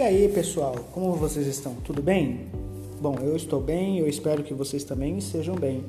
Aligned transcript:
E 0.00 0.02
aí, 0.02 0.30
pessoal, 0.30 0.76
como 0.94 1.12
vocês 1.12 1.46
estão? 1.46 1.74
Tudo 1.84 2.00
bem? 2.00 2.46
Bom, 3.02 3.18
eu 3.20 3.36
estou 3.36 3.60
bem, 3.60 3.98
eu 3.98 4.08
espero 4.08 4.42
que 4.42 4.54
vocês 4.54 4.82
também 4.82 5.18
estejam 5.18 5.54
bem. 5.54 5.84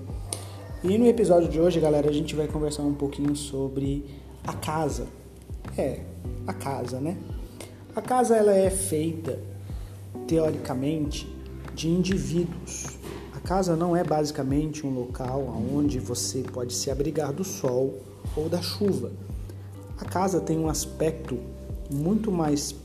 E 0.84 0.98
no 0.98 1.08
episódio 1.08 1.48
de 1.48 1.62
hoje, 1.62 1.80
galera, 1.80 2.10
a 2.10 2.12
gente 2.12 2.36
vai 2.36 2.46
conversar 2.46 2.84
um 2.84 2.94
pouquinho 2.94 3.34
sobre 3.38 4.04
a 4.46 4.52
casa. 4.52 5.08
É, 5.78 6.02
a 6.46 6.52
casa, 6.52 7.00
né? 7.00 7.16
A 7.96 8.02
casa 8.02 8.36
ela 8.36 8.54
é 8.54 8.70
feita 8.70 9.40
teoricamente 10.28 11.34
de 11.74 11.88
indivíduos. 11.88 12.88
A 13.34 13.40
casa 13.40 13.78
não 13.78 13.96
é 13.96 14.04
basicamente 14.04 14.86
um 14.86 14.94
local 14.94 15.42
onde 15.74 16.00
você 16.00 16.40
pode 16.42 16.74
se 16.74 16.92
abrigar 16.92 17.32
do 17.32 17.46
sol 17.46 18.02
ou 18.36 18.50
da 18.50 18.62
chuva. 18.62 19.10
A 19.98 20.04
casa 20.04 20.42
tem 20.42 20.60
um 20.60 20.68
aspecto 20.68 21.40
muito 21.90 22.30
mais 22.30 22.76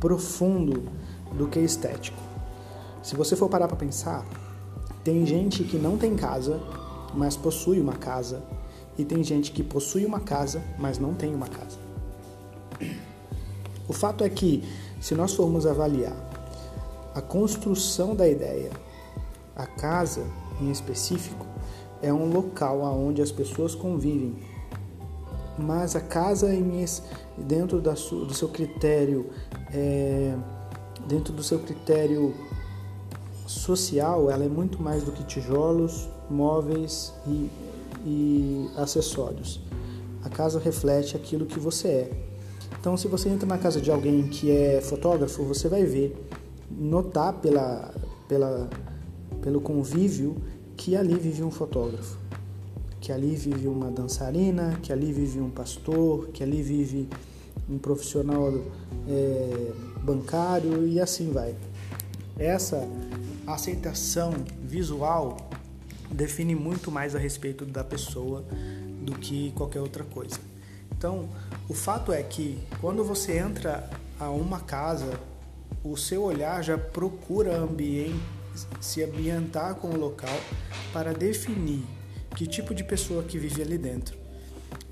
profundo 0.00 0.84
do 1.32 1.46
que 1.48 1.58
estético. 1.60 2.20
Se 3.02 3.16
você 3.16 3.36
for 3.36 3.48
parar 3.48 3.68
para 3.68 3.76
pensar, 3.76 4.26
tem 5.04 5.24
gente 5.24 5.64
que 5.64 5.78
não 5.78 5.96
tem 5.96 6.14
casa, 6.14 6.60
mas 7.14 7.36
possui 7.36 7.80
uma 7.80 7.94
casa, 7.94 8.42
e 8.98 9.04
tem 9.04 9.22
gente 9.22 9.52
que 9.52 9.62
possui 9.62 10.04
uma 10.04 10.20
casa, 10.20 10.62
mas 10.78 10.98
não 10.98 11.14
tem 11.14 11.34
uma 11.34 11.46
casa. 11.46 11.78
O 13.88 13.92
fato 13.92 14.24
é 14.24 14.28
que, 14.28 14.62
se 15.00 15.14
nós 15.14 15.34
formos 15.34 15.64
avaliar 15.66 16.16
a 17.14 17.22
construção 17.22 18.14
da 18.14 18.28
ideia, 18.28 18.70
a 19.56 19.66
casa 19.66 20.26
em 20.60 20.70
específico 20.70 21.46
é 22.02 22.12
um 22.12 22.30
local 22.30 22.80
onde 22.82 23.22
as 23.22 23.32
pessoas 23.32 23.74
convivem, 23.74 24.36
mas 25.58 25.96
a 25.96 26.00
casa 26.00 26.54
em, 26.54 26.84
dentro 27.36 27.80
da 27.80 27.92
do 27.92 28.34
seu 28.34 28.48
critério 28.48 29.30
é, 29.72 30.34
dentro 31.06 31.32
do 31.32 31.42
seu 31.42 31.58
critério 31.58 32.34
social, 33.46 34.30
ela 34.30 34.44
é 34.44 34.48
muito 34.48 34.80
mais 34.80 35.02
do 35.02 35.10
que 35.10 35.24
tijolos, 35.24 36.08
móveis 36.28 37.12
e, 37.26 37.50
e 38.04 38.70
acessórios. 38.76 39.60
A 40.22 40.28
casa 40.28 40.58
reflete 40.58 41.16
aquilo 41.16 41.46
que 41.46 41.58
você 41.58 41.88
é. 41.88 42.10
Então, 42.78 42.96
se 42.96 43.08
você 43.08 43.28
entra 43.30 43.46
na 43.46 43.56
casa 43.56 43.80
de 43.80 43.90
alguém 43.90 44.28
que 44.28 44.50
é 44.50 44.80
fotógrafo, 44.80 45.42
você 45.44 45.68
vai 45.68 45.84
ver, 45.84 46.14
notar 46.70 47.32
pela, 47.34 47.92
pela, 48.28 48.68
pelo 49.40 49.60
convívio 49.60 50.36
que 50.76 50.94
ali 50.94 51.14
vive 51.14 51.42
um 51.42 51.50
fotógrafo, 51.50 52.18
que 53.00 53.12
ali 53.12 53.34
vive 53.36 53.68
uma 53.68 53.90
dançarina, 53.90 54.78
que 54.82 54.92
ali 54.92 55.12
vive 55.12 55.40
um 55.40 55.50
pastor, 55.50 56.28
que 56.28 56.42
ali 56.42 56.62
vive 56.62 57.08
um 57.68 57.78
profissional 57.78 58.52
é, 59.08 59.72
bancário 60.02 60.86
e 60.86 61.00
assim 61.00 61.30
vai. 61.30 61.54
Essa 62.38 62.88
aceitação 63.46 64.32
visual 64.62 65.36
define 66.10 66.54
muito 66.54 66.90
mais 66.90 67.14
a 67.14 67.18
respeito 67.18 67.64
da 67.64 67.84
pessoa 67.84 68.44
do 69.02 69.12
que 69.12 69.52
qualquer 69.52 69.80
outra 69.80 70.04
coisa. 70.04 70.38
Então, 70.96 71.28
o 71.68 71.74
fato 71.74 72.12
é 72.12 72.22
que 72.22 72.58
quando 72.80 73.04
você 73.04 73.38
entra 73.38 73.88
a 74.18 74.30
uma 74.30 74.60
casa, 74.60 75.18
o 75.84 75.96
seu 75.96 76.22
olhar 76.22 76.62
já 76.62 76.76
procura 76.76 77.56
ambiente, 77.56 78.20
se 78.80 79.04
ambientar 79.04 79.76
com 79.76 79.88
o 79.88 79.96
local 79.96 80.36
para 80.92 81.12
definir 81.12 81.84
que 82.38 82.46
tipo 82.46 82.72
de 82.72 82.84
pessoa 82.84 83.24
que 83.24 83.36
vive 83.36 83.60
ali 83.60 83.76
dentro. 83.76 84.16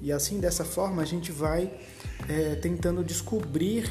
E 0.02 0.10
assim, 0.10 0.40
dessa 0.40 0.64
forma, 0.64 1.00
a 1.00 1.04
gente 1.04 1.30
vai 1.30 1.72
é, 2.28 2.56
tentando 2.56 3.04
descobrir 3.04 3.88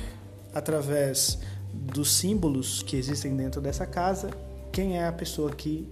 através 0.54 1.40
dos 1.74 2.12
símbolos 2.18 2.84
que 2.84 2.98
existem 2.98 3.34
dentro 3.34 3.62
dessa 3.62 3.86
casa 3.86 4.30
quem 4.74 4.98
é 4.98 5.08
a 5.08 5.14
pessoa 5.14 5.52
que 5.52 5.90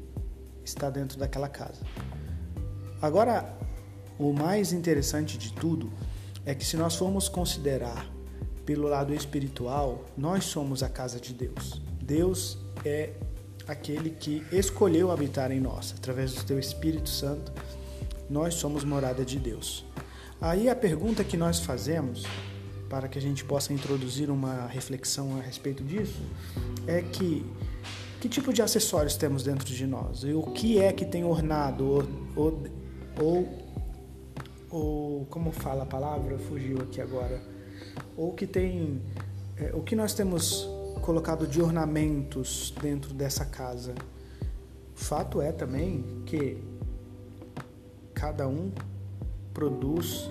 está 0.65 0.89
dentro 0.89 1.17
daquela 1.17 1.47
casa. 1.47 1.79
Agora, 3.01 3.57
o 4.19 4.33
mais 4.33 4.73
interessante 4.73 5.37
de 5.37 5.53
tudo 5.53 5.89
é 6.45 6.53
que 6.53 6.65
se 6.65 6.75
nós 6.75 6.97
formos 6.97 7.29
considerar 7.29 8.11
pelo 8.65 8.89
lado 8.89 9.13
espiritual, 9.13 10.03
nós 10.17 10.43
somos 10.43 10.83
a 10.83 10.89
casa 10.89 11.17
de 11.17 11.33
Deus. 11.33 11.81
Deus 12.01 12.57
é 12.83 13.13
aquele 13.67 14.09
que 14.09 14.43
escolheu 14.51 15.11
habitar 15.11 15.51
em 15.51 15.59
nós 15.59 15.93
através 15.97 16.33
do 16.33 16.47
seu 16.47 16.59
Espírito 16.59 17.09
Santo. 17.09 17.51
Nós 18.29 18.55
somos 18.55 18.83
morada 18.83 19.23
de 19.23 19.39
Deus. 19.39 19.85
Aí 20.41 20.69
a 20.69 20.75
pergunta 20.75 21.23
que 21.23 21.37
nós 21.37 21.59
fazemos, 21.59 22.23
para 22.89 23.07
que 23.07 23.17
a 23.17 23.21
gente 23.21 23.45
possa 23.45 23.73
introduzir 23.73 24.29
uma 24.29 24.67
reflexão 24.67 25.37
a 25.37 25.41
respeito 25.41 25.83
disso, 25.83 26.21
é 26.87 27.01
que 27.01 27.45
que 28.23 28.29
tipo 28.29 28.53
de 28.53 28.61
acessórios 28.61 29.17
temos 29.17 29.43
dentro 29.43 29.65
de 29.65 29.85
nós? 29.85 30.23
E 30.23 30.31
o 30.31 30.43
que 30.43 30.79
é 30.79 30.93
que 30.93 31.03
tem 31.03 31.25
ornado 31.25 31.85
ou, 31.85 32.03
ou, 32.37 32.63
ou, 33.21 33.47
ou 34.69 35.25
como 35.25 35.51
fala 35.51 35.83
a 35.83 35.85
palavra? 35.85 36.39
Fugiu 36.39 36.77
aqui 36.77 37.01
agora. 37.01 37.41
Ou 38.15 38.31
que 38.31 38.47
tem 38.47 39.01
é, 39.57 39.71
o 39.73 39.81
que 39.81 39.93
nós 39.93 40.13
temos 40.13 40.69
colocado 41.01 41.47
de 41.47 41.61
ornamentos 41.61 42.73
dentro 42.81 43.13
dessa 43.13 43.45
casa? 43.45 43.93
Fato 44.95 45.41
é 45.41 45.51
também 45.51 46.23
que 46.25 46.63
cada 48.13 48.47
um 48.47 48.71
produz 49.53 50.29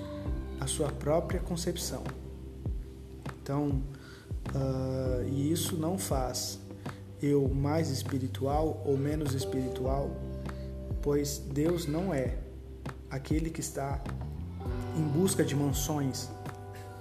a 0.61 0.67
sua 0.67 0.89
própria 0.89 1.41
concepção. 1.41 2.03
Então, 3.43 3.83
uh, 4.55 5.23
e 5.28 5.53
isso 5.53 5.77
não 5.77 5.99
faz 5.99 6.59
eu 7.21 7.49
mais 7.49 7.91
espiritual 7.91 8.83
ou 8.84 8.97
menos 8.97 9.34
espiritual, 9.34 10.11
pois 11.03 11.39
Deus 11.39 11.87
não 11.87 12.15
é 12.15 12.39
aquele 13.11 13.50
que 13.50 13.61
está 13.61 14.03
em 14.97 15.03
busca 15.03 15.44
de 15.44 15.55
mansões. 15.55 16.29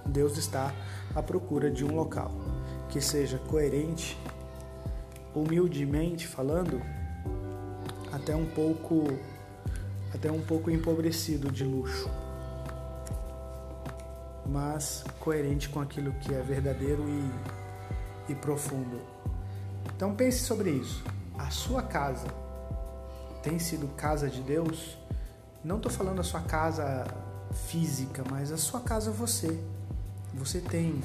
Deus 0.04 0.36
está 0.36 0.74
à 1.14 1.22
procura 1.22 1.70
de 1.70 1.84
um 1.84 1.94
local 1.94 2.51
que 2.92 3.00
seja 3.00 3.38
coerente, 3.38 4.18
humildemente 5.34 6.26
falando, 6.26 6.78
até 8.12 8.36
um 8.36 8.44
pouco 8.44 9.18
até 10.14 10.30
um 10.30 10.42
pouco 10.42 10.70
empobrecido 10.70 11.50
de 11.50 11.64
luxo, 11.64 12.10
mas 14.44 15.02
coerente 15.18 15.70
com 15.70 15.80
aquilo 15.80 16.12
que 16.20 16.34
é 16.34 16.42
verdadeiro 16.42 17.02
e, 18.28 18.32
e 18.32 18.34
profundo. 18.34 19.00
Então 19.96 20.14
pense 20.14 20.40
sobre 20.44 20.70
isso. 20.70 21.02
A 21.38 21.48
sua 21.48 21.82
casa 21.82 22.28
tem 23.42 23.58
sido 23.58 23.88
casa 23.96 24.28
de 24.28 24.42
Deus? 24.42 24.98
Não 25.64 25.78
estou 25.78 25.90
falando 25.90 26.20
a 26.20 26.24
sua 26.24 26.42
casa 26.42 27.06
física, 27.68 28.22
mas 28.30 28.52
a 28.52 28.58
sua 28.58 28.80
casa 28.80 29.10
você. 29.10 29.58
Você 30.34 30.60
tem 30.60 31.02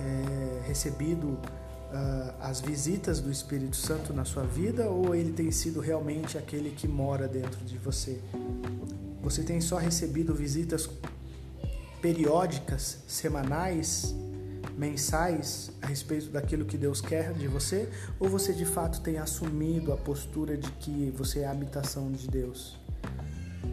é, 0.00 0.66
recebido 0.66 1.26
uh, 1.28 2.34
as 2.40 2.60
visitas 2.60 3.20
do 3.20 3.30
Espírito 3.30 3.76
Santo 3.76 4.12
na 4.12 4.24
sua 4.24 4.44
vida 4.44 4.88
ou 4.90 5.14
ele 5.14 5.32
tem 5.32 5.50
sido 5.50 5.80
realmente 5.80 6.38
aquele 6.38 6.70
que 6.70 6.88
mora 6.88 7.28
dentro 7.28 7.64
de 7.64 7.76
você? 7.78 8.20
Você 9.22 9.42
tem 9.42 9.60
só 9.60 9.76
recebido 9.76 10.34
visitas 10.34 10.88
periódicas, 12.00 12.98
semanais, 13.06 14.14
mensais 14.78 15.70
a 15.82 15.86
respeito 15.86 16.30
daquilo 16.30 16.64
que 16.64 16.78
Deus 16.78 17.00
quer 17.00 17.34
de 17.34 17.46
você? 17.46 17.88
Ou 18.18 18.28
você 18.28 18.52
de 18.52 18.64
fato 18.64 19.00
tem 19.00 19.18
assumido 19.18 19.92
a 19.92 19.96
postura 19.96 20.56
de 20.56 20.70
que 20.72 21.12
você 21.16 21.40
é 21.40 21.46
a 21.46 21.50
habitação 21.50 22.10
de 22.10 22.28
Deus? 22.28 22.78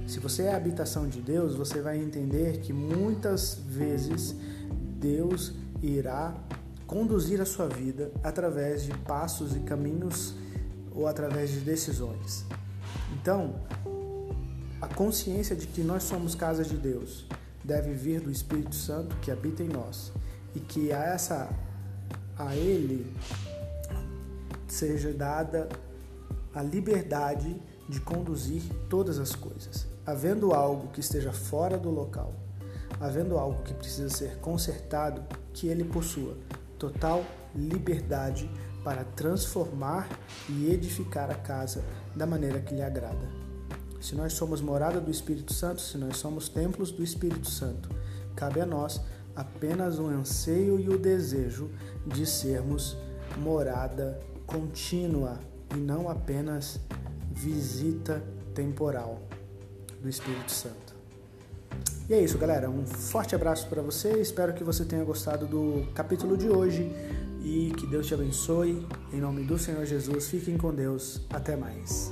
Se 0.05 0.19
você 0.19 0.43
é 0.43 0.53
a 0.53 0.57
habitação 0.57 1.07
de 1.07 1.21
Deus, 1.21 1.55
você 1.55 1.81
vai 1.81 1.97
entender 1.97 2.59
que 2.59 2.73
muitas 2.73 3.59
vezes 3.67 4.35
Deus 4.99 5.53
irá 5.81 6.35
conduzir 6.85 7.41
a 7.41 7.45
sua 7.45 7.67
vida 7.67 8.11
através 8.23 8.83
de 8.83 8.93
passos 8.99 9.55
e 9.55 9.59
caminhos 9.59 10.35
ou 10.95 11.07
através 11.07 11.51
de 11.51 11.59
decisões. 11.59 12.45
Então, 13.13 13.55
a 14.81 14.87
consciência 14.87 15.55
de 15.55 15.67
que 15.67 15.81
nós 15.81 16.03
somos 16.03 16.33
casa 16.33 16.63
de 16.63 16.77
Deus 16.77 17.25
deve 17.63 17.93
vir 17.93 18.21
do 18.21 18.31
Espírito 18.31 18.75
Santo 18.75 19.15
que 19.17 19.29
habita 19.29 19.63
em 19.63 19.67
nós 19.67 20.11
e 20.55 20.59
que 20.59 20.91
a 20.91 21.03
essa 21.03 21.49
a 22.37 22.55
ele 22.55 23.13
seja 24.67 25.11
dada 25.11 25.67
a 26.53 26.61
liberdade 26.61 27.61
de 27.89 27.99
conduzir 27.99 28.61
todas 28.89 29.19
as 29.19 29.35
coisas. 29.35 29.87
Havendo 30.05 30.53
algo 30.53 30.87
que 30.89 30.99
esteja 30.99 31.33
fora 31.33 31.77
do 31.77 31.89
local, 31.89 32.33
havendo 32.99 33.37
algo 33.37 33.61
que 33.63 33.73
precisa 33.73 34.09
ser 34.09 34.37
consertado, 34.37 35.23
que 35.57 35.67
ele 35.67 35.83
possua 35.83 36.37
total 36.77 37.25
liberdade 37.55 38.49
para 38.83 39.03
transformar 39.03 40.07
e 40.47 40.71
edificar 40.71 41.31
a 41.31 41.35
casa 41.35 41.83
da 42.15 42.27
maneira 42.27 42.59
que 42.59 42.75
lhe 42.75 42.81
agrada. 42.83 43.27
Se 43.99 44.13
nós 44.13 44.33
somos 44.33 44.61
morada 44.61 45.01
do 45.01 45.09
Espírito 45.09 45.51
Santo, 45.53 45.81
se 45.81 45.97
nós 45.97 46.17
somos 46.17 46.47
templos 46.47 46.91
do 46.91 47.03
Espírito 47.03 47.49
Santo, 47.49 47.89
cabe 48.35 48.61
a 48.61 48.67
nós 48.67 49.01
apenas 49.35 49.97
o 49.97 50.05
anseio 50.05 50.79
e 50.79 50.89
o 50.89 50.97
desejo 50.97 51.71
de 52.05 52.23
sermos 52.27 52.95
morada 53.37 54.19
contínua 54.45 55.39
e 55.75 55.77
não 55.79 56.07
apenas 56.07 56.79
visita 57.31 58.23
temporal 58.53 59.23
do 60.01 60.07
Espírito 60.07 60.51
Santo. 60.51 60.86
E 62.09 62.13
é 62.13 62.21
isso, 62.21 62.37
galera. 62.37 62.69
Um 62.69 62.85
forte 62.85 63.35
abraço 63.35 63.67
para 63.67 63.81
você. 63.81 64.19
Espero 64.21 64.53
que 64.53 64.63
você 64.63 64.85
tenha 64.85 65.03
gostado 65.03 65.45
do 65.45 65.85
capítulo 65.93 66.37
de 66.37 66.49
hoje 66.49 66.91
e 67.43 67.73
que 67.77 67.85
Deus 67.85 68.07
te 68.07 68.13
abençoe. 68.13 68.85
Em 69.11 69.19
nome 69.19 69.43
do 69.43 69.57
Senhor 69.57 69.85
Jesus, 69.85 70.29
fiquem 70.29 70.57
com 70.57 70.73
Deus. 70.73 71.21
Até 71.29 71.55
mais. 71.55 72.11